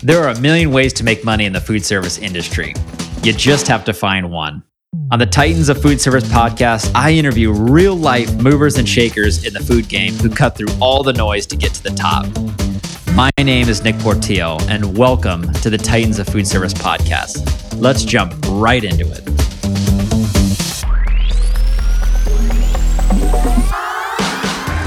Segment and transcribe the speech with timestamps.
[0.00, 2.72] There are a million ways to make money in the food service industry.
[3.24, 4.62] You just have to find one.
[5.10, 9.52] On the Titans of Food Service podcast, I interview real life movers and shakers in
[9.52, 12.26] the food game who cut through all the noise to get to the top.
[13.16, 17.80] My name is Nick Portillo, and welcome to the Titans of Food Service podcast.
[17.80, 19.47] Let's jump right into it.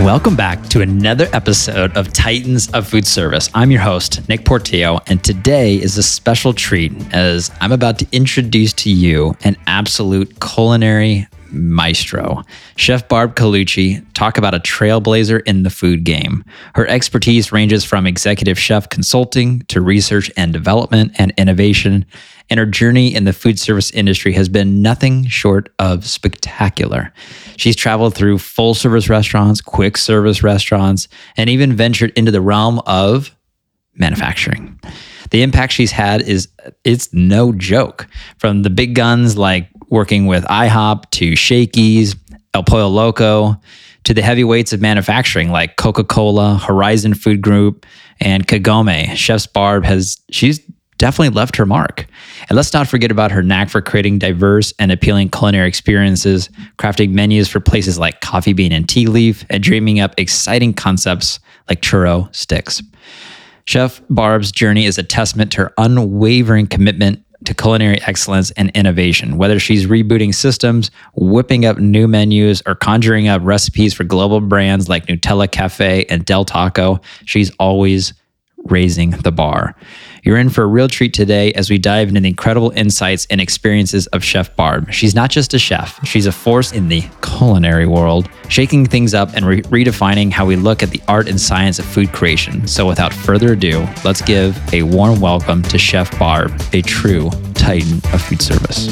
[0.04, 3.52] Welcome back to another episode of Titans of Food Service.
[3.54, 8.08] I'm your host, Nick Portillo, and today is a special treat as I'm about to
[8.12, 12.44] introduce to you an absolute culinary maestro.
[12.76, 16.44] Chef Barb Colucci, talk about a trailblazer in the food game.
[16.76, 22.06] Her expertise ranges from executive chef consulting to research and development and innovation,
[22.50, 27.14] and her journey in the food service industry has been nothing short of spectacular.
[27.58, 32.80] She's traveled through full service restaurants, quick service restaurants, and even ventured into the realm
[32.86, 33.36] of
[33.96, 34.80] manufacturing.
[35.32, 36.50] The impact she's had is
[36.84, 38.08] it's no joke.
[38.38, 42.16] From the big guns like working with IHOP to Shakey's,
[42.56, 43.56] El Pollo Loco,
[44.06, 47.86] to the heavyweights of manufacturing like Coca-Cola, Horizon Food Group,
[48.20, 49.16] and Kagome.
[49.16, 50.60] Chef's Barb has she's
[50.98, 52.06] definitely left her mark.
[52.48, 57.12] And let's not forget about her knack for creating diverse and appealing culinary experiences, crafting
[57.12, 61.82] menus for places like Coffee Bean and Tea Leaf, and dreaming up exciting concepts like
[61.82, 62.84] churro sticks.
[63.66, 69.38] Chef Barb's journey is a testament to her unwavering commitment to culinary excellence and innovation.
[69.38, 74.88] Whether she's rebooting systems, whipping up new menus, or conjuring up recipes for global brands
[74.88, 78.14] like Nutella Cafe and Del Taco, she's always
[78.66, 79.76] raising the bar.
[80.24, 83.42] You're in for a real treat today as we dive into the incredible insights and
[83.42, 84.92] experiences of Chef Barb.
[84.92, 87.02] She's not just a chef, she's a force in the
[87.42, 91.42] culinary world, shaking things up and re- redefining how we look at the art and
[91.42, 92.68] science of food creation.
[92.68, 97.98] So, without further ado, let's give a warm welcome to Chef Barb, a true titan
[98.14, 98.88] of food service.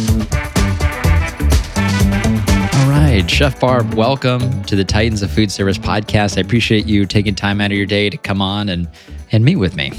[2.73, 6.35] All right, Chef Barb, welcome to the Titans of Food Service podcast.
[6.35, 8.89] I appreciate you taking time out of your day to come on and,
[9.31, 9.91] and meet with me.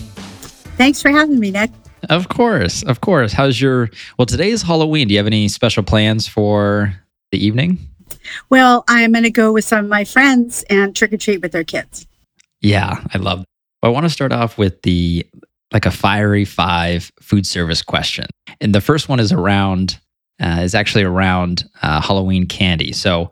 [0.76, 1.70] Thanks for having me, Nick.
[2.08, 3.32] Of course, of course.
[3.32, 3.90] How's your?
[4.18, 5.06] Well, today is Halloween.
[5.06, 6.96] Do you have any special plans for
[7.30, 7.89] the evening?
[8.48, 11.52] Well, I'm going to go with some of my friends and trick or treat with
[11.52, 12.06] their kids.
[12.60, 13.40] Yeah, I love.
[13.40, 13.46] That.
[13.82, 15.26] I want to start off with the
[15.72, 18.26] like a fiery five food service question,
[18.60, 19.98] and the first one is around
[20.40, 22.92] uh, is actually around uh, Halloween candy.
[22.92, 23.30] So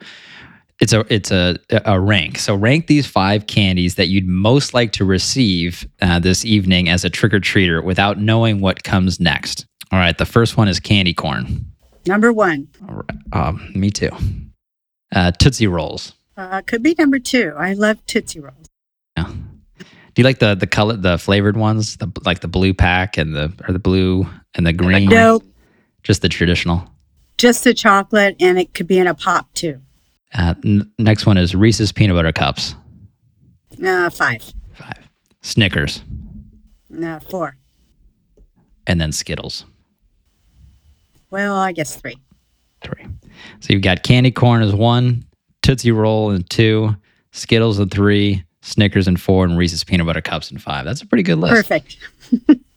[0.80, 2.38] it's a it's a a rank.
[2.38, 7.04] So rank these five candies that you'd most like to receive uh, this evening as
[7.04, 9.66] a trick or treater without knowing what comes next.
[9.90, 11.66] All right, the first one is candy corn.
[12.06, 12.68] Number one.
[12.88, 14.10] All right, um, me too.
[15.14, 16.12] Uh, Tootsie Rolls.
[16.36, 17.52] Uh, could be number two.
[17.56, 18.66] I love Tootsie Rolls.
[19.16, 19.24] Yeah.
[19.78, 23.34] Do you like the the color the flavored ones, the like the blue pack and
[23.34, 25.08] the or the blue and the green?
[25.08, 25.42] No,
[26.02, 26.88] just the traditional.
[27.38, 29.80] Just the chocolate, and it could be in a pop too.
[30.34, 32.74] Uh, n- next one is Reese's peanut butter cups.
[33.82, 34.42] Uh, five.
[34.74, 35.08] Five.
[35.42, 36.02] Snickers.
[37.02, 37.56] Uh, four.
[38.86, 39.64] And then Skittles.
[41.30, 42.18] Well, I guess three.
[42.82, 43.06] Three.
[43.60, 45.24] So you've got candy corn as one,
[45.62, 46.94] Tootsie Roll and two,
[47.32, 50.84] Skittles and three, Snickers and four, and Reese's peanut butter cups and five.
[50.84, 51.54] That's a pretty good list.
[51.54, 51.96] Perfect.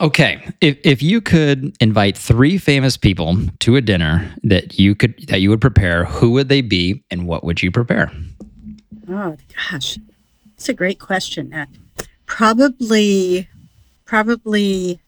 [0.00, 5.14] Okay, if if you could invite three famous people to a dinner that you could
[5.28, 8.10] that you would prepare, who would they be, and what would you prepare?
[9.08, 9.36] Oh
[9.70, 9.98] gosh,
[10.56, 11.54] it's a great question.
[11.54, 11.66] Uh,
[12.26, 13.48] probably,
[14.04, 14.98] probably,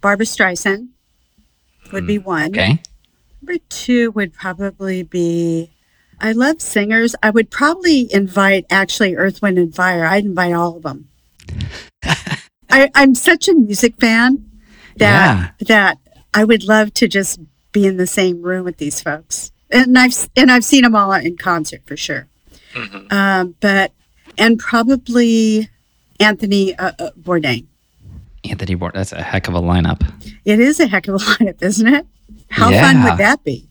[0.00, 0.88] Barbra Streisand
[1.92, 2.50] would be one.
[2.50, 2.80] Okay.
[3.40, 5.70] Number two would probably be.
[6.20, 7.14] I love singers.
[7.22, 10.04] I would probably invite actually Earth, Wind, and Fire.
[10.04, 11.08] I'd invite all of them.
[12.70, 14.44] I, I'm such a music fan
[14.96, 15.66] that yeah.
[15.66, 15.98] that
[16.34, 17.40] I would love to just
[17.72, 21.12] be in the same room with these folks, and I've and I've seen them all
[21.12, 22.28] in concert for sure.
[22.74, 23.12] Mm-hmm.
[23.12, 23.92] Um, but
[24.36, 25.68] and probably
[26.20, 27.66] Anthony uh, uh, Bourdain.
[28.44, 30.10] Anthony Bourdain, that's a heck of a lineup.
[30.44, 32.06] It is a heck of a lineup, isn't it?
[32.50, 32.92] How yeah.
[32.92, 33.68] fun would that be?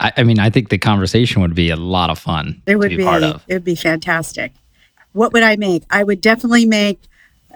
[0.00, 2.62] I, I, mean, I think the conversation would be a lot of fun.
[2.66, 4.52] It would be, be it would be fantastic.
[5.12, 5.82] What would I make?
[5.90, 7.00] I would definitely make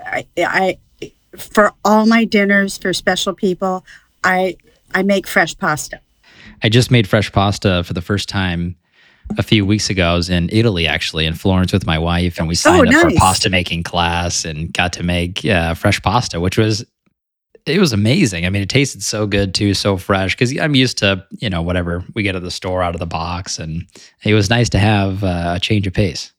[0.05, 0.79] I, I
[1.37, 3.85] for all my dinners for special people,
[4.25, 4.57] I
[4.95, 6.01] I make fresh pasta.
[6.63, 8.77] I just made fresh pasta for the first time
[9.39, 10.13] a few weeks ago.
[10.13, 12.97] I was in Italy, actually, in Florence with my wife, and we signed oh, nice.
[12.97, 16.85] up for a pasta making class and got to make uh, fresh pasta, which was
[17.67, 18.45] it was amazing.
[18.45, 20.35] I mean, it tasted so good too, so fresh.
[20.35, 23.07] Because I'm used to you know whatever we get at the store out of the
[23.07, 23.87] box, and
[24.25, 26.33] it was nice to have uh, a change of pace.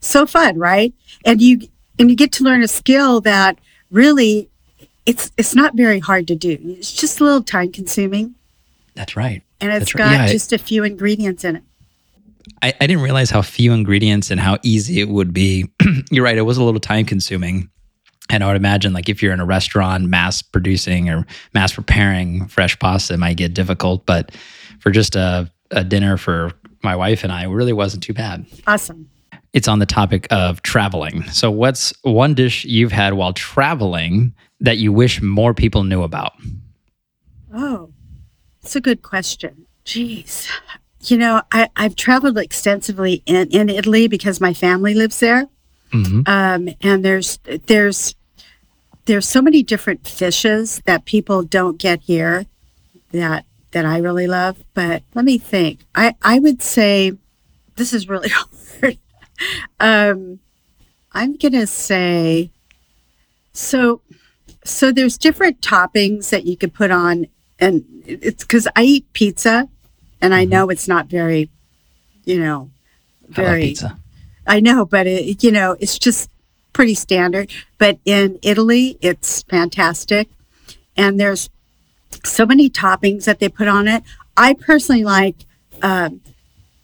[0.00, 0.92] So fun, right?
[1.24, 1.60] And you
[1.98, 3.58] and you get to learn a skill that
[3.90, 4.48] really
[5.06, 6.58] it's it's not very hard to do.
[6.62, 8.34] It's just a little time consuming,
[8.94, 9.42] That's right.
[9.60, 10.26] and it's That's got right.
[10.26, 11.62] Yeah, just a few ingredients in it.
[12.62, 15.70] I, I didn't realize how few ingredients and how easy it would be.
[16.10, 16.36] you're right.
[16.36, 17.70] It was a little time consuming.
[18.30, 22.46] And I would imagine, like, if you're in a restaurant mass producing or mass preparing
[22.48, 24.04] fresh pasta, it might get difficult.
[24.04, 24.34] But
[24.80, 26.52] for just a, a dinner for
[26.82, 28.46] my wife and I, it really wasn't too bad.
[28.66, 29.08] Awesome.
[29.54, 31.22] It's on the topic of traveling.
[31.30, 36.32] So, what's one dish you've had while traveling that you wish more people knew about?
[37.54, 37.90] Oh,
[38.62, 39.66] it's a good question.
[39.86, 40.48] Jeez.
[41.00, 45.48] You know, I, I've traveled extensively in, in Italy because my family lives there.
[45.92, 48.14] hmm Um, and there's there's
[49.08, 52.44] there's so many different fishes that people don't get here
[53.10, 54.62] that that I really love.
[54.74, 55.80] But let me think.
[55.94, 57.12] I, I would say
[57.76, 58.28] this is really
[58.80, 58.98] hard.
[59.80, 60.40] um,
[61.12, 62.50] I'm gonna say
[63.52, 64.02] so
[64.62, 67.26] so there's different toppings that you could put on
[67.58, 69.68] and it's because I eat pizza
[70.20, 71.48] and I know it's not very,
[72.24, 72.70] you know,
[73.30, 73.98] I very pizza.
[74.46, 76.28] I know, but it, you know, it's just
[76.78, 77.50] pretty standard.
[77.76, 80.28] But in Italy, it's fantastic.
[80.96, 81.50] And there's
[82.24, 84.04] so many toppings that they put on it.
[84.36, 85.44] I personally like
[85.82, 86.20] um,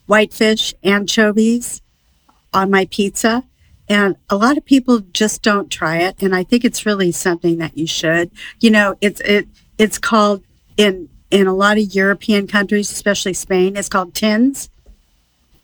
[0.06, 1.80] whitefish, anchovies
[2.52, 3.44] on my pizza.
[3.88, 6.20] And a lot of people just don't try it.
[6.20, 8.32] And I think it's really something that you should.
[8.58, 9.46] You know, it's it
[9.78, 10.42] it's called
[10.76, 14.70] in in a lot of European countries, especially Spain, it's called tins.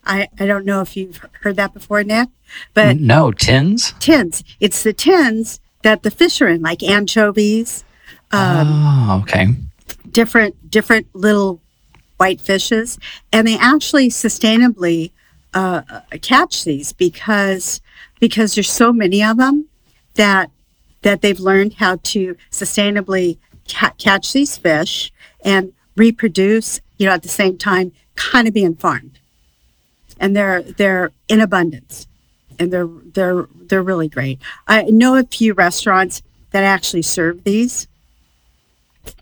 [0.04, 2.28] I, I don't know if you've heard that before, Nick,
[2.74, 3.92] but no, tins?
[4.00, 4.42] tins.
[4.58, 7.84] It's the tins that the fish are in, like anchovies,
[8.32, 9.48] um, oh, okay.
[10.10, 11.60] different different little
[12.16, 12.98] white fishes,
[13.32, 15.10] and they actually sustainably
[15.54, 15.82] uh,
[16.22, 17.80] catch these because
[18.20, 19.66] because there's so many of them
[20.14, 20.50] that
[21.02, 23.38] that they've learned how to sustainably
[23.68, 25.12] ca- catch these fish
[25.44, 26.80] and reproduce.
[26.98, 29.18] You know, at the same time, kind of being farmed,
[30.20, 32.06] and they're they're in abundance,
[32.60, 34.38] and they're they're they're really great.
[34.68, 36.22] I know a few restaurants
[36.52, 37.88] that actually serve these,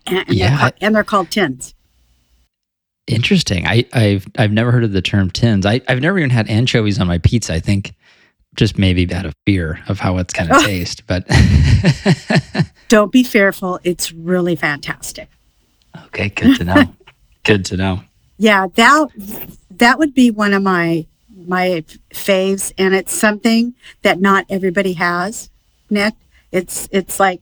[0.07, 1.75] and, and Yeah, they're, ca- and they're called tins.
[3.07, 3.67] Interesting.
[3.67, 5.65] I, I've I've never heard of the term tins.
[5.65, 7.55] I, I've never even had anchovies on my pizza.
[7.55, 7.95] I think
[8.55, 10.67] just maybe out of fear of how it's going to Oh.
[10.67, 11.07] taste.
[11.07, 11.27] But
[12.89, 13.79] Don't be fearful.
[13.85, 15.29] It's really fantastic.
[16.07, 16.85] okay, good to know.
[17.45, 18.01] good to know.
[18.39, 19.09] Yeah, that
[19.79, 21.07] that would be one of my
[21.47, 25.51] my faves, and it's something that not everybody has.
[25.91, 26.15] Nick,
[26.53, 27.41] it's it's like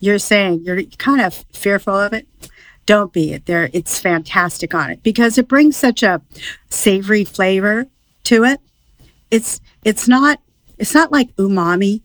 [0.00, 2.26] you're saying you're kind of fearful of it.
[2.86, 3.46] Don't be it.
[3.46, 6.22] There, it's fantastic on it because it brings such a
[6.70, 7.86] savory flavor
[8.24, 8.60] to it.
[9.30, 10.40] It's it's not
[10.78, 12.02] it's not like umami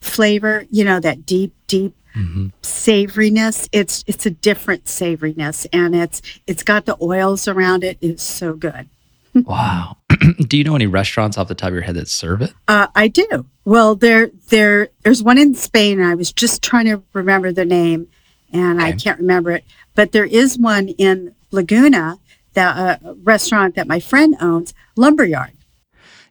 [0.00, 0.66] flavor.
[0.70, 3.68] You know that deep deep hmm savoriness.
[3.72, 7.98] It's it's a different savoriness, and it's it's got the oils around it.
[8.00, 8.88] It's so good.
[9.46, 9.96] Wow.
[10.46, 12.52] Do you know any restaurants off the top of your head that serve it?
[12.68, 13.46] Uh, I do.
[13.64, 15.98] Well, there there there's one in Spain.
[16.00, 18.06] And I was just trying to remember the name,
[18.52, 19.64] and I can't remember it.
[19.96, 22.18] But there is one in Laguna,
[22.52, 25.52] that uh, restaurant that my friend owns, Lumberyard.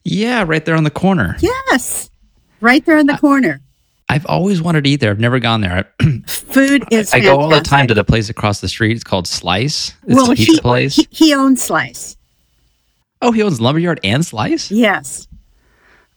[0.06, 1.36] Yeah, right there on the corner.
[1.40, 2.10] Yes,
[2.62, 3.60] right there on the corner.
[4.10, 5.12] I've always wanted to eat there.
[5.12, 5.92] I've never gone there.
[6.28, 7.14] Food is.
[7.14, 8.92] I go all the time to the place across the street.
[8.96, 9.94] It's called Slice.
[10.08, 10.96] It's Well, a pizza he, place.
[10.96, 12.16] he he owns Slice.
[13.24, 14.70] Oh, he owns Lumberyard and Slice?
[14.72, 15.28] Yes.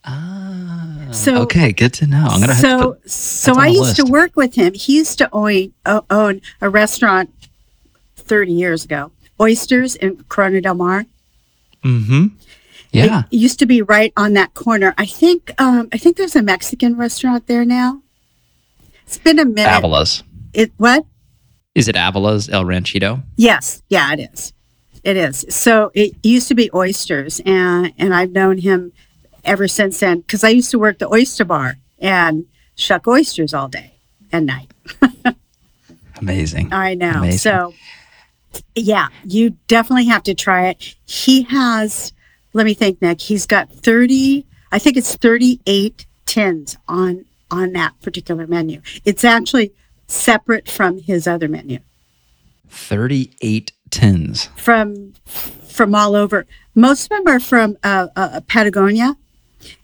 [0.04, 2.26] Ah, So- okay, good to know.
[2.28, 4.74] I'm gonna have so put, so I used to work with him.
[4.74, 5.72] He used to own
[6.10, 7.30] own a restaurant
[8.14, 9.10] thirty years ago,
[9.40, 11.06] Oysters in Corona del Mar.
[11.82, 12.26] mm-hmm.
[12.92, 13.24] Yeah.
[13.30, 14.94] It used to be right on that corner.
[14.96, 18.00] I think um, I think there's a Mexican restaurant there now.
[19.06, 19.70] It's been a minute.
[19.70, 20.22] Avila's.
[20.54, 21.04] It what?
[21.74, 23.22] Is it Avila's El Ranchito?
[23.36, 24.52] Yes, yeah, it is.
[25.06, 25.46] It is.
[25.50, 28.92] So it used to be oysters, and and I've known him
[29.44, 32.44] ever since then because I used to work the oyster bar and
[32.74, 33.94] shuck oysters all day
[34.32, 34.68] and night.
[36.20, 36.72] Amazing.
[36.72, 37.18] I know.
[37.18, 37.38] Amazing.
[37.38, 37.74] So,
[38.74, 40.96] yeah, you definitely have to try it.
[41.06, 42.12] He has,
[42.52, 43.20] let me think, Nick.
[43.20, 44.44] He's got thirty.
[44.72, 48.82] I think it's thirty-eight tins on on that particular menu.
[49.04, 49.72] It's actually
[50.08, 51.78] separate from his other menu.
[52.68, 54.46] 38 tins.
[54.56, 56.46] From from all over.
[56.74, 59.16] Most of them are from uh, uh, Patagonia,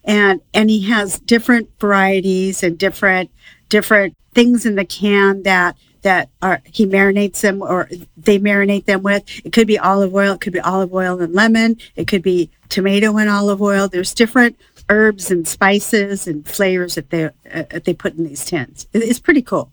[0.04, 3.30] and and he has different varieties and different
[3.68, 9.02] different things in the can that that are he marinates them or they marinate them
[9.02, 12.23] with it could be olive oil it could be olive oil and lemon it could
[12.23, 17.64] be tomato and olive oil there's different herbs and spices and flavors that they uh,
[17.85, 19.71] they put in these tins It- it's pretty cool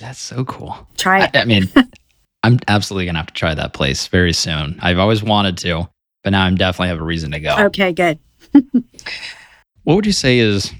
[0.00, 0.88] That's so cool.
[0.96, 1.30] Try it.
[1.36, 1.68] I, I mean,
[2.46, 4.78] I'm absolutely gonna have to try that place very soon.
[4.80, 5.88] I've always wanted to,
[6.22, 7.56] but now I'm definitely have a reason to go.
[7.66, 8.20] Okay, good.
[9.82, 10.72] What would you say is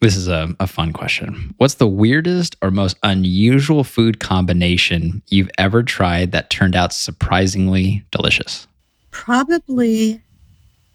[0.00, 1.54] this is a, a fun question.
[1.58, 8.04] What's the weirdest or most unusual food combination you've ever tried that turned out surprisingly
[8.10, 8.66] delicious?
[9.10, 10.22] Probably,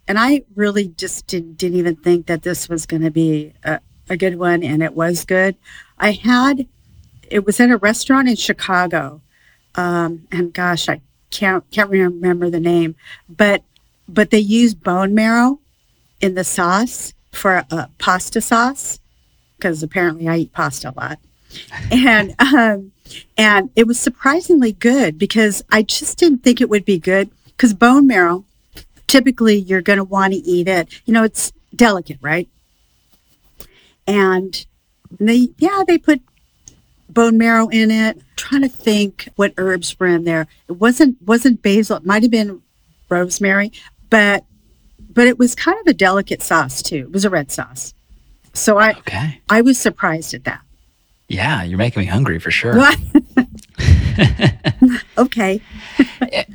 [0.08, 3.80] and I really just did, didn't even think that this was going to be a,
[4.10, 5.56] a good one, and it was good.
[6.00, 6.68] I had,
[7.30, 9.22] it was at a restaurant in Chicago,
[9.76, 12.96] um, and gosh, I can't can't remember the name,
[13.30, 13.64] but
[14.08, 15.60] but they use bone marrow
[16.22, 19.00] in the sauce for a, a pasta sauce
[19.58, 21.20] because apparently I eat pasta a lot,
[21.92, 22.92] and um,
[23.38, 27.74] and it was surprisingly good because I just didn't think it would be good because
[27.74, 28.46] bone marrow
[29.08, 30.88] typically you're going to want to eat it.
[31.06, 32.50] You know, it's delicate, right?
[34.08, 34.66] And
[35.20, 36.22] they yeah they put
[37.14, 38.18] bone marrow in it.
[38.18, 40.48] I'm trying to think what herbs were in there.
[40.68, 41.98] It wasn't wasn't basil.
[41.98, 42.62] It might have been
[43.10, 43.72] rosemary,
[44.10, 44.44] but
[45.14, 46.98] but it was kind of a delicate sauce too.
[46.98, 47.94] It was a red sauce.
[48.54, 49.42] So I Okay.
[49.50, 50.62] I was surprised at that.
[51.30, 52.80] Yeah, you're making me hungry for sure.
[55.18, 55.62] okay.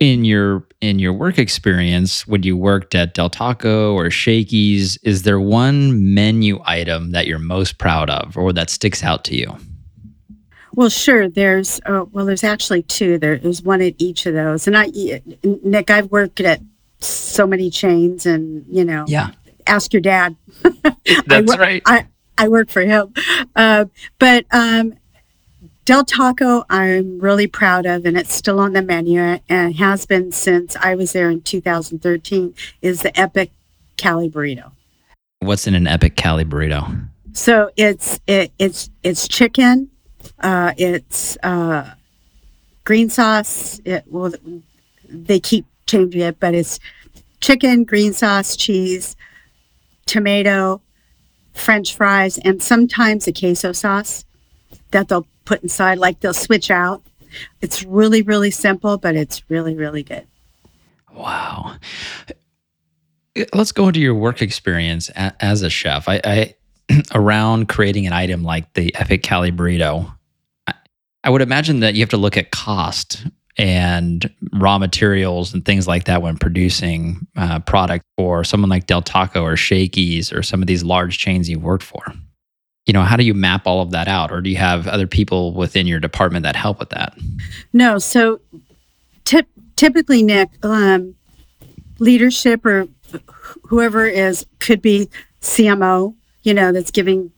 [0.00, 5.24] In your in your work experience when you worked at Del Taco or Shakey's, is
[5.24, 9.54] there one menu item that you're most proud of or that sticks out to you?
[10.72, 11.28] Well, sure.
[11.28, 13.18] There's uh, well, there's actually two.
[13.18, 14.66] There's one at each of those.
[14.66, 14.86] And I,
[15.44, 16.60] Nick, I've worked at
[17.00, 19.32] so many chains, and you know, Yeah,
[19.66, 20.34] ask your dad.
[21.26, 21.82] that's wo- right.
[21.84, 22.06] I
[22.38, 23.12] I work for him,
[23.54, 23.84] uh,
[24.18, 24.94] but um,
[25.90, 29.18] Del Taco, I'm really proud of, and it's still on the menu
[29.48, 32.54] and has been since I was there in 2013.
[32.80, 33.50] Is the Epic
[33.96, 34.70] Cali Burrito.
[35.40, 37.08] What's in an epic Cali burrito?
[37.32, 39.90] So it's it, it's it's chicken,
[40.38, 41.92] uh, it's uh,
[42.84, 43.80] green sauce.
[43.84, 44.32] It well,
[45.08, 46.78] they keep changing it, but it's
[47.40, 49.16] chicken, green sauce, cheese,
[50.06, 50.82] tomato,
[51.52, 54.24] French fries, and sometimes a queso sauce
[54.92, 55.98] that they'll put inside.
[55.98, 57.02] Like they'll switch out.
[57.60, 60.26] It's really really simple, but it's really really good.
[61.12, 61.76] Wow.
[63.52, 66.08] Let's go into your work experience as a chef.
[66.08, 66.54] I, I
[67.14, 70.12] around creating an item like the Epic Cali burrito.
[71.22, 73.26] I, would imagine that you have to look at cost
[73.58, 79.02] and raw materials and things like that when producing uh, product for someone like Del
[79.02, 82.02] Taco or Shakey's or some of these large chains you've worked for.
[82.90, 85.06] You know, how do you map all of that out, or do you have other
[85.06, 87.16] people within your department that help with that?
[87.72, 88.40] No, so
[89.24, 91.14] tip, typically, Nick, um,
[92.00, 92.88] leadership or
[93.62, 95.08] whoever is could be
[95.40, 97.30] CMO, you know, that's giving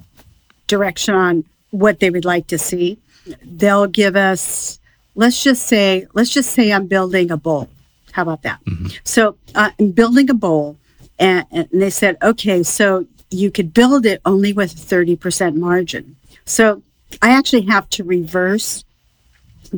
[0.68, 2.96] direction on what they would like to see.
[3.44, 4.80] They'll give us,
[5.16, 7.68] let's just say, let's just say I'm building a bowl.
[8.12, 8.58] How about that?
[9.04, 10.78] So uh, I'm building a bowl,
[11.18, 16.16] and, and they said, okay, so you could build it only with a 30% margin.
[16.44, 16.82] So
[17.20, 18.84] I actually have to reverse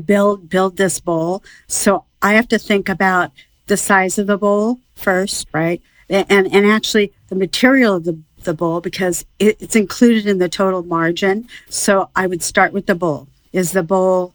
[0.07, 1.43] build build this bowl.
[1.69, 3.31] So I have to think about
[3.67, 5.81] the size of the bowl first, right?
[6.09, 10.49] And and actually the material of the the bowl because it, it's included in the
[10.49, 11.49] total margin.
[11.69, 13.29] So I would start with the bowl.
[13.53, 14.35] Is the bowl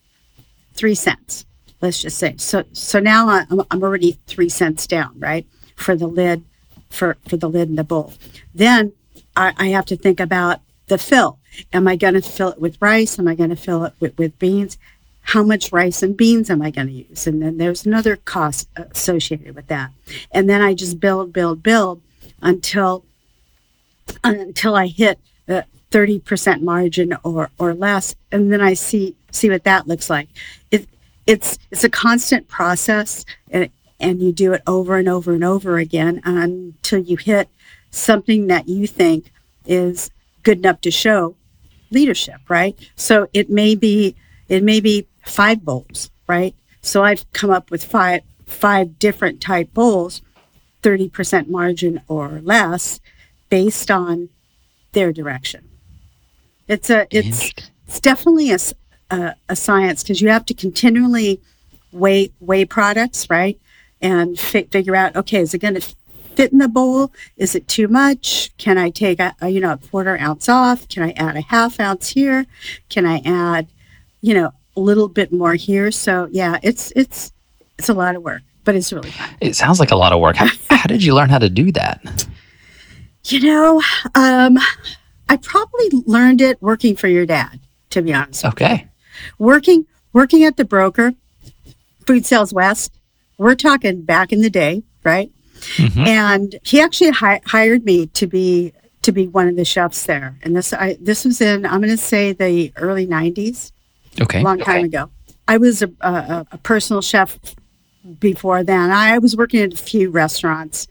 [0.74, 1.46] three cents?
[1.82, 2.36] Let's just say.
[2.38, 5.46] So so now I'm, I'm already three cents down, right?
[5.76, 6.44] For the lid,
[6.90, 8.14] for for the lid and the bowl.
[8.54, 8.94] Then
[9.40, 11.40] I, I have to think about the fill.
[11.72, 13.18] Am I going to fill it with rice?
[13.18, 14.78] Am I going to fill it with, with beans?
[15.22, 17.26] How much rice and beans am I going to use?
[17.26, 19.92] And then there's another cost associated with that.
[20.32, 22.02] And then I just build, build, build
[22.42, 23.06] until
[24.24, 28.16] until I hit the 30% margin or, or less.
[28.32, 30.30] And then I see see what that looks like.
[30.72, 30.88] It,
[31.28, 33.70] it's it's a constant process and,
[34.00, 37.50] and you do it over and over and over again until you hit
[37.92, 39.32] something that you think
[39.66, 40.12] is
[40.44, 41.36] good enough to show
[41.92, 42.78] leadership, right?
[42.96, 44.16] So it may be
[44.48, 46.56] it may be five bowls, right?
[46.82, 50.22] So I've come up with five five different type bowls,
[50.82, 53.00] 30% margin or less
[53.50, 54.30] based on
[54.94, 55.70] their direction.
[56.68, 57.52] It's a it's
[57.88, 58.60] it's definitely a
[59.50, 61.42] a science because you have to continually
[61.92, 63.60] weigh weigh products, right?
[64.02, 65.96] And fi- figure out okay, is it going to
[66.40, 67.12] fit in the bowl?
[67.36, 68.56] Is it too much?
[68.58, 70.88] Can I take a, a you know a quarter ounce off?
[70.88, 72.46] Can I add a half ounce here?
[72.88, 73.68] Can I add
[74.22, 75.92] you know a little bit more here?
[75.92, 77.34] So yeah, it's it's
[77.78, 79.30] it's a lot of work, but it's really fun.
[79.42, 80.38] It sounds like a lot of work.
[80.38, 82.26] How, how did you learn how to do that?
[83.26, 83.82] You know,
[84.16, 84.58] um,
[85.28, 88.46] I probably learned it working for your dad, to be honest.
[88.46, 88.88] Okay.
[89.40, 91.14] Working working at the broker,
[92.08, 92.94] Food Sales West.
[93.38, 95.32] We're talking back in the day, right?
[95.78, 96.00] Mm-hmm.
[96.00, 100.36] And he actually hi- hired me to be to be one of the chefs there.
[100.44, 103.72] And this I this was in I'm going to say the early 90s.
[104.22, 104.42] Okay.
[104.42, 104.86] A long time okay.
[104.86, 105.10] ago.
[105.48, 107.40] I was a, a, a personal chef
[108.20, 108.92] before then.
[108.92, 110.88] I was working at a few restaurants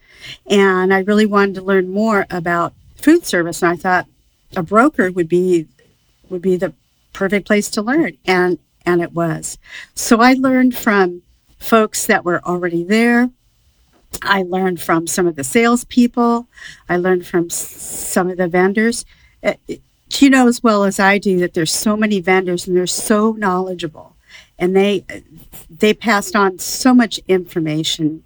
[0.47, 4.07] and I really wanted to learn more about food service and I thought
[4.57, 5.67] a broker would be
[6.29, 6.73] would be the
[7.13, 9.59] perfect place to learn and and it was.
[9.95, 11.23] So I learned from
[11.59, 13.31] folks that were already there.
[14.23, 16.49] I learned from some of the salespeople.
[16.89, 19.05] I learned from some of the vendors.
[19.43, 19.55] Uh,
[20.19, 23.33] you know as well as I do that there's so many vendors and they're so
[23.33, 24.17] knowledgeable,
[24.59, 25.05] and they
[25.71, 28.25] they passed on so much information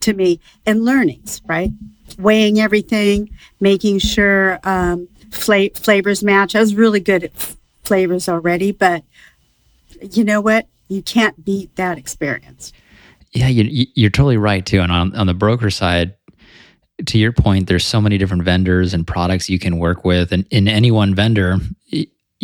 [0.00, 1.70] to me and learnings, right?
[2.18, 6.54] Weighing everything, making sure um, fla- flavors match.
[6.54, 9.02] I was really good at f- flavors already, but
[10.12, 10.66] you know what?
[10.88, 12.72] You can't beat that experience.
[13.34, 14.80] Yeah, you, you're totally right too.
[14.80, 16.14] And on, on the broker side,
[17.06, 20.46] to your point, there's so many different vendors and products you can work with, and
[20.50, 21.58] in any one vendor,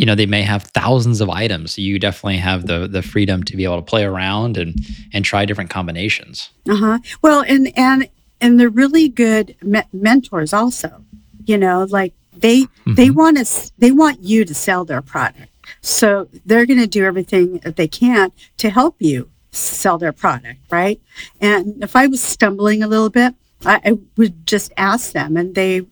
[0.00, 1.72] you know they may have thousands of items.
[1.72, 4.74] So you definitely have the the freedom to be able to play around and
[5.12, 6.50] and try different combinations.
[6.68, 6.98] Uh huh.
[7.22, 8.08] Well, and and
[8.40, 11.04] and they're really good me- mentors also.
[11.44, 12.94] You know, like they mm-hmm.
[12.94, 17.04] they want us they want you to sell their product, so they're going to do
[17.04, 21.00] everything that they can to help you sell their product, right?
[21.40, 25.54] And if I was stumbling a little bit, I, I would just ask them, and
[25.54, 25.86] they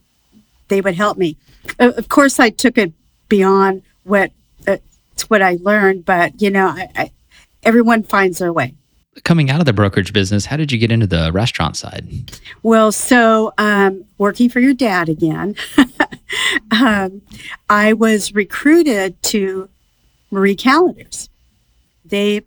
[0.69, 1.37] they would help me.
[1.79, 2.93] Of course, I took it
[3.27, 4.31] beyond what
[4.67, 4.77] uh,
[5.27, 7.11] what I learned, but you know, I, I,
[7.63, 8.75] everyone finds their way.
[9.23, 12.07] Coming out of the brokerage business, how did you get into the restaurant side?
[12.63, 15.55] Well, so um, working for your dad again,
[16.71, 17.21] um,
[17.69, 19.67] I was recruited to
[20.31, 21.29] Marie Callender's.
[22.05, 22.43] They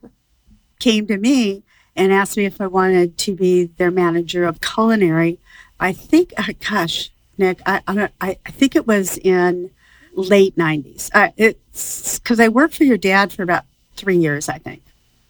[0.83, 1.62] came to me
[1.95, 5.38] and asked me if I wanted to be their manager of culinary.
[5.79, 9.71] I think, uh, gosh, Nick, I, I, I, I think it was in
[10.14, 11.11] late 90s.
[11.14, 13.64] Uh, it's because I worked for your dad for about
[13.97, 14.83] three years, I think.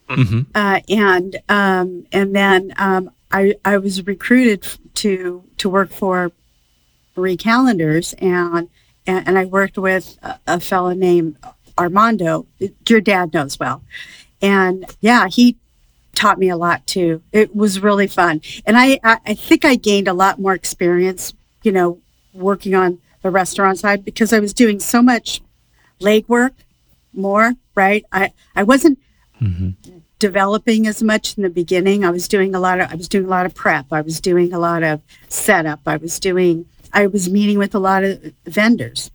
[0.09, 0.41] Mm-hmm.
[0.55, 6.33] Uh, and um, and then um, I I was recruited to to work for
[7.17, 8.69] Marie Callender's and
[9.07, 11.37] and, and I worked with a, a fellow named
[11.79, 12.47] Armando.
[12.89, 13.83] Your dad knows well,
[14.43, 15.57] and yeah, he
[16.15, 17.23] taught me a lot too.
[17.33, 21.33] It was really fun, and I I, think I gained a lot more experience.
[21.63, 21.99] You know,
[22.35, 25.41] working on the restaurant side because I was doing so much
[26.01, 26.53] legwork
[27.13, 28.05] more, right?
[28.13, 28.99] I, I wasn't
[29.41, 29.71] mm-hmm.
[30.19, 32.05] developing as much in the beginning.
[32.05, 33.87] I was doing a lot of I was doing a lot of prep.
[33.93, 35.81] I was doing a lot of setup.
[35.87, 39.11] I was doing I was meeting with a lot of vendors.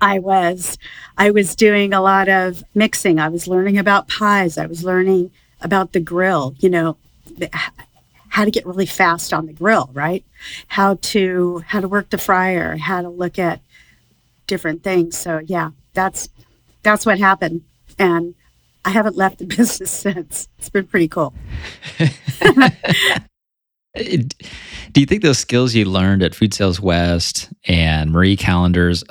[0.00, 0.78] I was
[1.16, 3.18] I was doing a lot of mixing.
[3.18, 4.58] I was learning about pies.
[4.58, 6.96] I was learning about the grill, you know,
[8.28, 10.24] how to get really fast on the grill, right?
[10.68, 13.60] How to how to work the fryer, how to look at
[14.46, 15.16] different things.
[15.16, 16.28] So yeah, that's
[16.82, 17.62] that's what happened,
[17.98, 18.34] and
[18.84, 20.48] I haven't left the business since.
[20.58, 21.32] It's been pretty cool.
[23.96, 29.04] Do you think those skills you learned at Food Sales West and Marie Callender's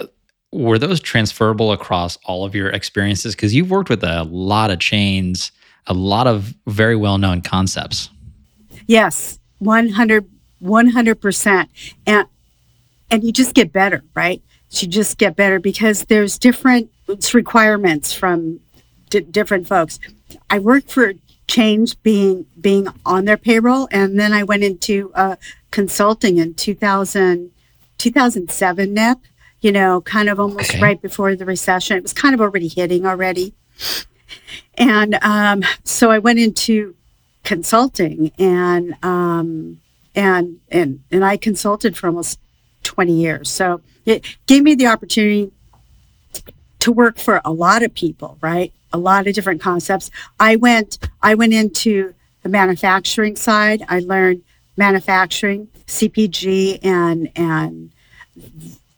[0.54, 3.36] were those transferable across all of your experiences?
[3.36, 5.52] Because you've worked with a lot of chains,
[5.88, 8.10] a lot of very well known concepts.
[8.88, 10.30] Yes, 100
[10.63, 11.68] 100%.
[12.06, 12.28] And
[13.12, 14.42] and you just get better, right?
[14.72, 16.89] You just get better because there's different
[17.34, 18.60] requirements from
[19.10, 20.00] d- different folks.
[20.50, 21.13] I worked for
[21.46, 25.36] Change being being on their payroll, and then I went into uh,
[25.72, 27.52] consulting in 2000,
[27.98, 29.18] 2007, Nick.
[29.63, 30.82] You know, kind of almost okay.
[30.82, 31.97] right before the recession.
[31.97, 33.54] It was kind of already hitting already.
[34.76, 36.95] And um, so I went into
[37.43, 39.80] consulting and um,
[40.15, 42.39] and and and I consulted for almost
[42.84, 43.49] 20 years.
[43.49, 45.52] So it gave me the opportunity
[46.80, 48.73] to work for a lot of people, right?
[48.91, 50.12] A lot of different concepts.
[50.39, 53.84] I went I went into the manufacturing side.
[53.88, 54.43] I learned
[54.78, 57.91] manufacturing, CPG and and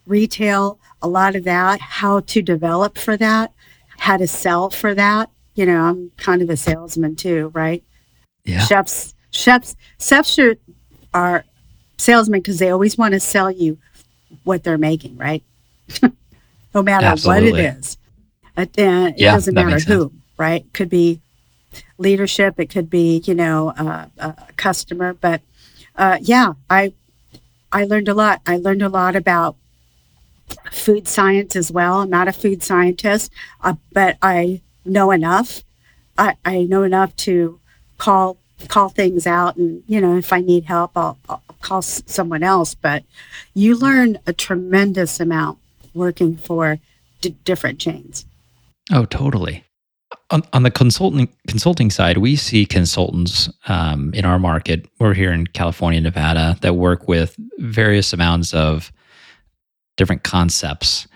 [0.08, 3.54] retail, a lot of that, how to develop for that,
[3.98, 5.30] how to sell for that.
[5.56, 7.84] You know, I'm kind of a salesman too, right?
[8.44, 8.60] Yeah.
[8.60, 10.56] Chefs, chefs, chefs are,
[11.14, 11.46] are
[11.98, 13.78] salesmen because they always want to sell you
[14.44, 15.44] what they're making, right?
[16.74, 17.52] no matter Absolutely.
[17.52, 17.98] what it is.
[18.58, 20.66] Uh, it yeah, doesn't matter who, right?
[20.74, 21.22] Could be
[21.98, 25.14] leadership, it could be, you know, uh, a customer.
[25.14, 25.42] But
[25.96, 26.94] uh, yeah, I
[27.72, 28.42] I learned a lot.
[28.46, 29.58] I learned a lot about
[30.72, 32.02] food science as well.
[32.02, 33.32] I'm not a food scientist,
[33.62, 35.64] uh, but I know enough.
[36.18, 37.60] I, I know enough to
[37.98, 38.38] call
[38.70, 42.44] call things out, and you know, if I need help, I'll, I'll call s- someone
[42.44, 42.74] else.
[42.74, 43.04] But
[43.54, 45.58] you learn a tremendous amount
[45.94, 46.78] working for
[47.22, 48.26] d- different chains.
[48.92, 49.64] Oh, totally.
[50.32, 54.88] On, on the consulting consulting side, we see consultants um, in our market.
[55.00, 58.92] We're here in California, Nevada, that work with various amounts of
[59.96, 61.08] different concepts,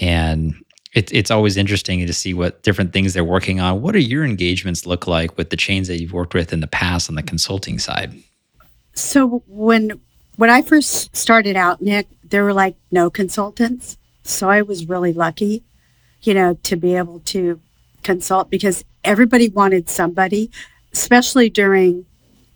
[0.00, 0.54] and
[0.94, 3.82] it, it's always interesting to see what different things they're working on.
[3.82, 6.66] What do your engagements look like with the chains that you've worked with in the
[6.66, 8.14] past on the consulting side?
[8.94, 10.00] So when
[10.36, 13.98] when I first started out, Nick, there were like no consultants.
[14.22, 15.62] So I was really lucky,
[16.22, 17.60] you know, to be able to
[18.02, 20.50] consult because everybody wanted somebody,
[20.92, 22.06] especially during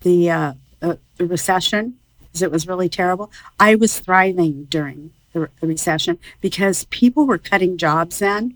[0.01, 3.31] the uh, uh, the recession, because it was really terrible.
[3.59, 8.55] I was thriving during the, the recession because people were cutting jobs then,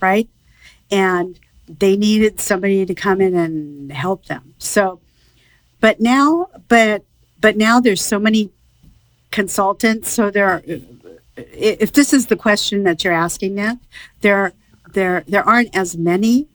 [0.00, 0.28] right?
[0.90, 4.54] And they needed somebody to come in and help them.
[4.58, 5.00] So,
[5.80, 7.04] but now, but
[7.40, 8.50] but now there's so many
[9.30, 10.10] consultants.
[10.10, 10.62] So there, are,
[11.36, 13.78] if this is the question that you're asking, Nick,
[14.20, 14.52] there
[14.92, 16.46] there there aren't as many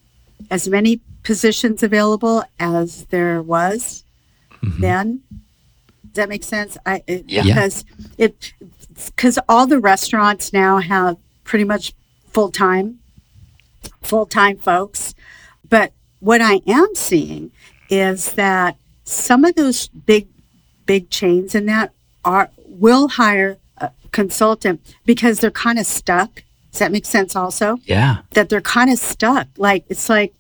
[0.51, 4.03] as many positions available as there was
[4.63, 4.80] Mhm.
[4.80, 5.21] then.
[6.03, 6.77] Does that make sense?
[6.86, 7.43] I it, Yeah.
[7.43, 7.84] because
[8.17, 8.53] it
[9.05, 11.93] because all the restaurants now have pretty much
[12.31, 12.99] full time
[14.01, 15.13] full time folks.
[15.69, 17.51] But what I am seeing
[17.89, 20.27] is that some of those big
[20.86, 26.43] big chains in that are will hire a consultant because they're kind of stuck.
[26.71, 27.77] Does that make sense also?
[27.86, 28.17] Yeah.
[28.31, 29.47] that they're kind of stuck.
[29.57, 30.33] Like it's like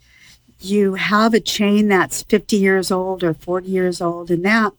[0.59, 4.73] you have a chain that's 50 years old or 40 years old and that,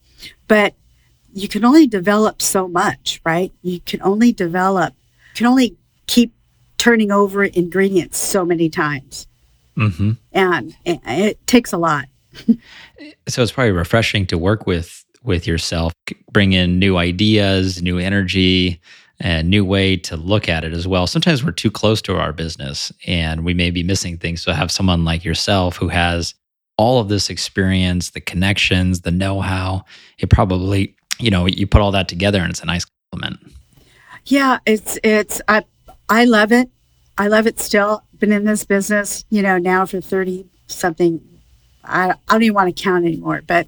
[0.49, 0.75] but
[1.41, 3.53] you can only develop so much, right?
[3.63, 4.95] You can only develop,
[5.35, 6.33] can only keep
[6.79, 9.27] turning over ingredients so many times.
[9.77, 12.07] hmm And it takes a lot.
[13.29, 15.93] so it's probably refreshing to work with with yourself
[16.31, 18.81] bring in new ideas new energy
[19.21, 22.33] and new way to look at it as well sometimes we're too close to our
[22.33, 26.35] business and we may be missing things so have someone like yourself who has
[26.77, 29.83] all of this experience the connections the know-how
[30.19, 33.39] it probably you know you put all that together and it's a nice compliment
[34.25, 35.65] Yeah, it's it's I
[36.09, 36.71] I love it.
[37.17, 38.03] I love it still.
[38.19, 41.21] Been in this business, you know, now for 30 something
[41.85, 43.67] I, I don't even want to count anymore, but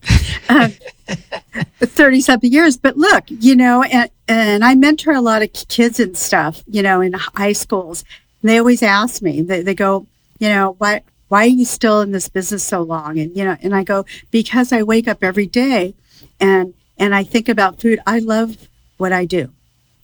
[0.49, 0.73] um,
[1.81, 2.77] 30 something years.
[2.77, 6.83] But look, you know, and, and I mentor a lot of kids and stuff, you
[6.83, 8.05] know, in high schools.
[8.43, 10.07] They always ask me, they, they go,
[10.39, 13.19] you know, why, why are you still in this business so long?
[13.19, 15.95] And, you know, and I go, because I wake up every day
[16.39, 17.99] and, and I think about food.
[18.07, 19.51] I love what I do.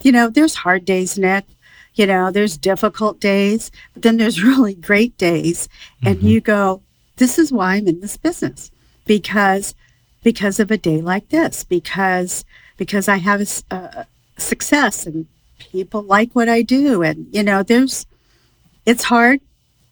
[0.02, 1.44] You know, there's hard days, Nick.
[1.94, 5.68] You know, there's difficult days, but then there's really great days.
[6.04, 6.22] And Mhm.
[6.22, 6.82] you go,
[7.16, 8.70] this is why I'm in this business
[9.06, 9.74] because
[10.24, 12.44] because of a day like this because
[12.76, 14.04] because I have a, s- a
[14.38, 15.26] success and
[15.72, 18.04] people like what I do and you know there's
[18.84, 19.40] it's hard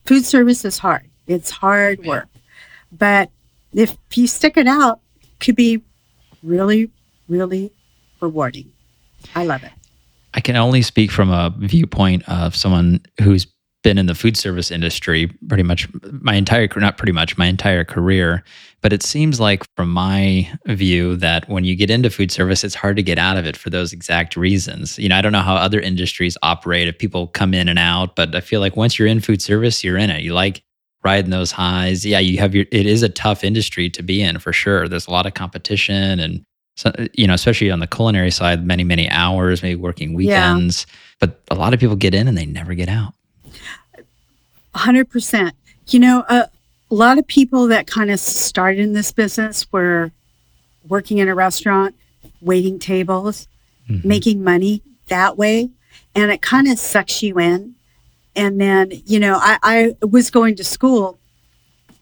[0.05, 2.29] food service is hard it's hard work
[2.93, 3.31] but
[3.73, 5.81] if you stick it out it could be
[6.45, 6.91] really
[7.29, 7.73] really
[8.21, 8.71] rewarding.
[9.35, 9.73] I love it.
[10.35, 13.47] I can only speak from a viewpoint of someone who's
[13.83, 17.85] been in the food service industry pretty much my entire not pretty much my entire
[17.85, 18.43] career.
[18.81, 22.75] But it seems like from my view that when you get into food service it's
[22.75, 24.99] hard to get out of it for those exact reasons.
[24.99, 26.89] You know i don't know how other industries operate.
[26.89, 29.85] If people come in and out but i feel like once you're in food service
[29.85, 30.23] you're in it.
[30.23, 30.63] You like
[31.05, 34.38] riding those highs yeah you have your it is a tough industry to be in
[34.38, 36.43] for sure there's a lot of competition and
[36.77, 40.55] so, you know especially on the culinary side many many hours maybe working Yeah.
[40.55, 40.87] weekends
[41.21, 43.12] but a lot of people get in and they never get out
[44.75, 45.53] 100%.
[45.88, 46.49] You know, a
[46.90, 50.11] lot of people that kind of started in this business were
[50.88, 51.95] working in a restaurant,
[52.40, 53.47] waiting tables,
[53.88, 54.05] Mhm.
[54.05, 55.71] making money that way.
[56.14, 57.74] And it kind of sucks you in.
[58.37, 61.18] And then, you know, I, I was going to school,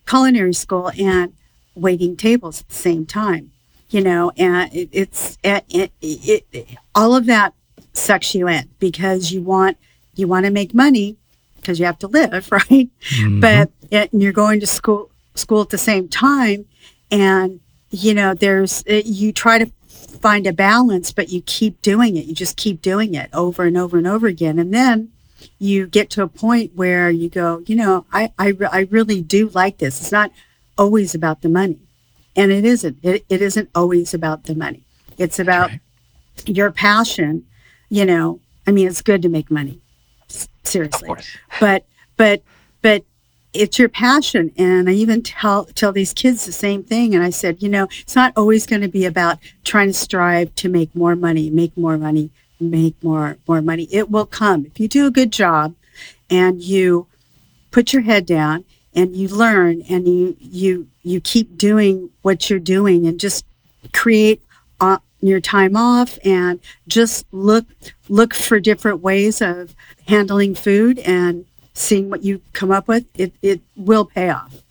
[0.06, 1.32] culinary school, and
[1.74, 3.50] waiting tables at the same time,
[3.90, 7.54] you know, and it, it's, it, it, it, all of that
[7.92, 9.76] sucks you in because you want,
[10.14, 11.16] you want to make money
[11.56, 12.88] because you have to live, right?
[13.10, 13.40] Mhm.
[13.40, 13.70] but
[14.12, 16.66] you're going to school school at the same time
[17.10, 17.58] and
[17.90, 19.66] you know there's it, you try to
[20.20, 23.78] find a balance but you keep doing it you just keep doing it over and
[23.78, 25.10] over and over again and then
[25.58, 29.48] you get to a point where you go you know i i, I really do
[29.50, 30.00] like this.
[30.00, 30.32] It's not
[30.78, 31.78] always about the money.
[32.34, 32.96] And it isn't.
[33.02, 34.84] It, it isn't always about the money.
[35.18, 35.80] It's about right.
[36.46, 37.44] your passion
[37.92, 38.40] you know.
[38.66, 39.80] I mean, it's good to make money,
[40.64, 41.10] seriously.
[41.60, 41.84] But
[42.16, 42.42] but
[42.80, 43.04] but
[43.52, 44.50] it's your passion.
[44.56, 47.14] And i even tell tell these kids the same thing.
[47.14, 50.54] And i said you know it's not always going to be about trying to strive
[50.56, 52.30] to make more money make more money
[52.70, 53.88] make more more money.
[53.90, 54.66] It will come.
[54.66, 55.74] If you do a good job
[56.30, 57.06] and you
[57.70, 62.58] put your head down and you learn and you you you keep doing what you're
[62.58, 63.44] doing and just
[63.92, 64.42] create
[64.80, 67.64] uh, your time off and just look
[68.08, 69.74] look for different ways of
[70.06, 71.44] handling food and
[71.74, 74.62] seeing what you come up with it, it will pay off.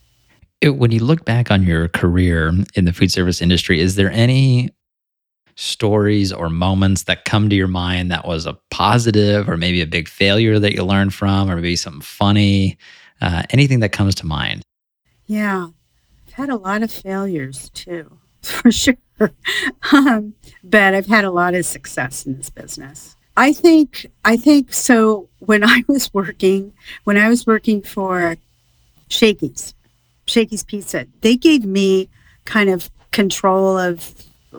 [0.62, 4.12] It, when you look back on your career in the food service industry is there
[4.12, 4.70] any
[5.62, 9.86] stories or moments that come to your mind that was a positive or maybe a
[9.86, 12.78] big failure that you learned from or maybe something funny
[13.22, 14.64] uh, anything that comes to mind?
[15.28, 15.68] Yeah.
[16.28, 18.96] I've had a lot of failures too for sure.
[19.92, 23.16] Um, but I've had a lot of success in this business.
[23.38, 28.36] I think I think so when I was working when I was working for
[29.10, 29.76] Shakey's,
[30.26, 32.10] Shakey's Pizza, they gave me
[32.46, 34.16] kind of control of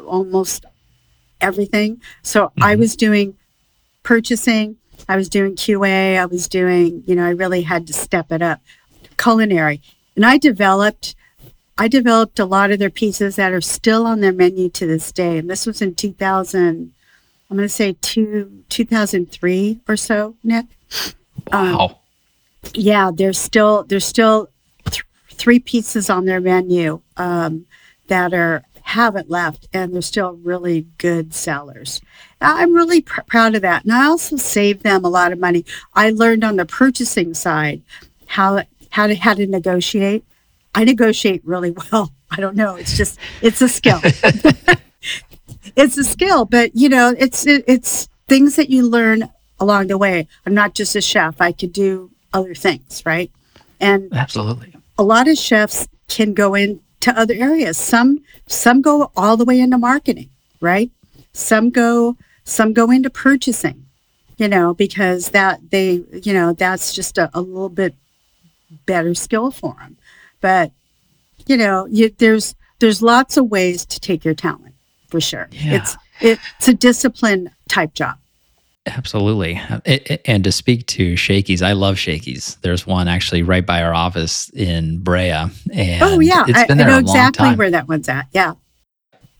[0.06, 0.64] almost
[1.42, 2.00] everything.
[2.22, 2.62] So mm-hmm.
[2.62, 3.36] I was doing
[4.02, 4.76] purchasing,
[5.08, 8.42] I was doing QA, I was doing, you know, I really had to step it
[8.42, 8.60] up.
[9.18, 9.82] Culinary.
[10.16, 11.14] And I developed
[11.78, 15.10] I developed a lot of their pieces that are still on their menu to this
[15.10, 15.38] day.
[15.38, 16.92] And this was in 2000,
[17.50, 20.66] I'm going to say two, 2003 or so, Nick.
[21.50, 21.86] Wow.
[21.86, 21.94] Um,
[22.74, 24.50] yeah, there's still, there's still
[24.84, 27.66] th- three pieces on their menu um,
[28.08, 32.00] that are, haven't left and they're still really good sellers.
[32.40, 33.84] I'm really pr- proud of that.
[33.84, 35.64] And I also saved them a lot of money.
[35.94, 37.82] I learned on the purchasing side
[38.26, 40.24] how, how to, how to negotiate
[40.74, 42.12] I negotiate really well.
[42.30, 42.76] I don't know.
[42.76, 44.00] It's just it's a skill.
[45.76, 49.28] it's a skill, but you know, it's it, it's things that you learn
[49.60, 50.26] along the way.
[50.46, 51.40] I'm not just a chef.
[51.40, 53.30] I could do other things, right?
[53.80, 56.54] And absolutely, a lot of chefs can go
[57.02, 57.76] into other areas.
[57.76, 60.90] Some some go all the way into marketing, right?
[61.32, 63.86] Some go some go into purchasing,
[64.36, 67.94] you know, because that they you know that's just a, a little bit
[68.86, 69.96] better skill for them.
[70.40, 70.72] But
[71.46, 74.74] you know, you, there's there's lots of ways to take your talent
[75.08, 75.48] for sure.
[75.52, 75.76] Yeah.
[75.76, 78.16] It's it's a discipline type job.
[78.86, 79.60] Absolutely.
[79.84, 82.56] It, and to speak to Shakey's, I love Shakey's.
[82.62, 85.30] There's one actually right by our office in Brea.
[85.72, 86.44] And oh, yeah.
[86.48, 88.26] I, I, know exactly where that one's at.
[88.32, 88.54] Yeah.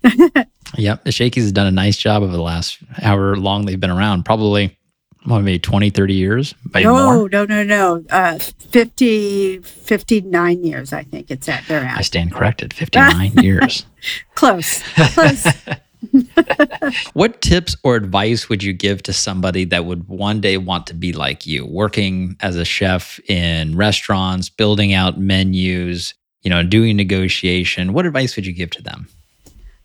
[0.76, 1.02] yep.
[1.05, 4.24] The Shakey's has done a nice job over the last however long they've been around.
[4.24, 4.78] Probably
[5.24, 6.55] what, maybe 20, 30 years?
[6.74, 7.28] no, more?
[7.28, 8.05] no, no, no.
[8.11, 11.64] Uh, 50, 59 years, I think it's at.
[11.68, 11.98] They're at.
[11.98, 12.72] I stand corrected.
[12.74, 13.87] 59 years.
[14.35, 14.83] Close.
[14.94, 15.46] Close.
[17.12, 20.95] what tips or advice would you give to somebody that would one day want to
[20.95, 26.97] be like you, working as a chef in restaurants, building out menus, you know, doing
[26.97, 27.93] negotiation?
[27.93, 29.09] What advice would you give to them?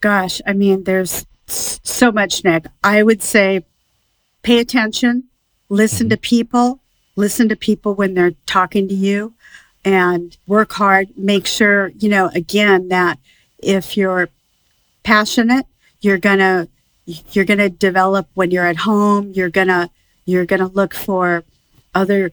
[0.01, 2.65] Gosh, I mean, there's so much, Nick.
[2.83, 3.65] I would say
[4.43, 5.25] pay attention,
[5.69, 6.11] listen mm-hmm.
[6.11, 6.79] to people,
[7.15, 9.33] listen to people when they're talking to you,
[9.85, 11.09] and work hard.
[11.17, 13.19] Make sure, you know, again, that
[13.59, 14.29] if you're
[15.03, 15.65] passionate,
[16.01, 16.67] you're gonna
[17.05, 19.31] you're gonna develop when you're at home.
[19.33, 19.89] You're gonna
[20.25, 21.43] you're gonna look for
[21.95, 22.31] other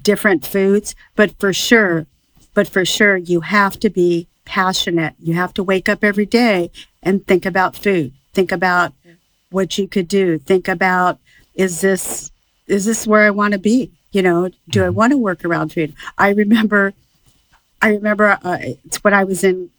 [0.00, 2.06] different foods, but for sure,
[2.54, 5.14] but for sure, you have to be passionate.
[5.18, 6.70] You have to wake up every day
[7.02, 8.12] and think about food.
[8.32, 8.92] Think about
[9.50, 10.38] what you could do.
[10.38, 11.18] Think about
[11.54, 12.30] is this
[12.66, 13.92] is this where I want to be?
[14.12, 14.94] You know, do I mm-hmm.
[14.94, 15.94] want to work around food?
[16.18, 16.94] I remember,
[17.80, 19.70] I remember uh, it's when I was in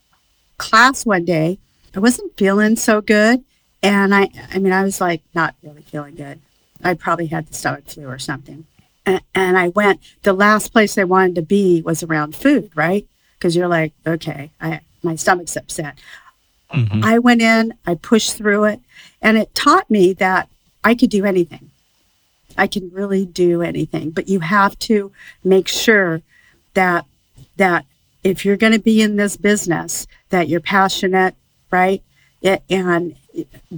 [0.58, 1.60] class one day.
[1.96, 3.44] I wasn't feeling so good,
[3.82, 6.40] and I, I mean, I was like not really feeling good.
[6.84, 8.66] I probably had the stomach flu or something,
[9.06, 10.02] and, and I went.
[10.24, 13.06] The last place I wanted to be was around food, right?
[13.38, 16.00] Because you're like, okay, I my stomach's upset.
[16.72, 17.04] Mm-hmm.
[17.04, 18.80] I went in, I pushed through it,
[19.22, 20.50] and it taught me that
[20.84, 21.70] I could do anything.
[22.58, 25.12] I can really do anything, but you have to
[25.44, 26.22] make sure
[26.74, 27.06] that
[27.58, 27.86] that
[28.24, 31.36] if you're going to be in this business, that you're passionate,
[31.74, 32.04] right?
[32.42, 33.16] It, and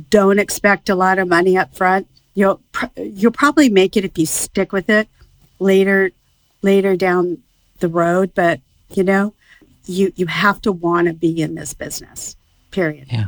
[0.10, 2.08] don't expect a lot of money up front.
[2.36, 2.62] You'll
[2.97, 5.08] you'll probably make it if you stick with it
[5.60, 6.12] later
[6.62, 7.38] later down
[7.79, 9.34] the road, but you know,
[9.86, 12.36] you you have to want to be in this business.
[12.71, 13.08] Period.
[13.10, 13.27] Yeah.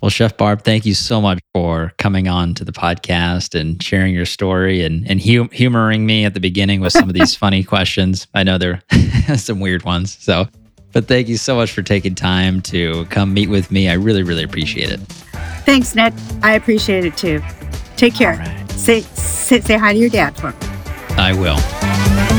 [0.00, 4.14] Well, Chef Barb, thank you so much for coming on to the podcast and sharing
[4.14, 7.62] your story and, and hum- humoring me at the beginning with some of these funny
[7.62, 8.26] questions.
[8.34, 8.82] I know there
[9.28, 10.16] are some weird ones.
[10.20, 10.48] So,
[10.92, 13.88] but thank you so much for taking time to come meet with me.
[13.88, 15.00] I really, really appreciate it.
[15.64, 16.14] Thanks, Nick.
[16.42, 17.42] I appreciate it too.
[17.96, 18.44] Take care.
[18.70, 20.56] Say, say, say hi to your dad for me.
[21.16, 22.29] I will.